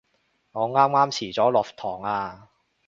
[0.53, 2.49] 我啱啱遲咗落堂啊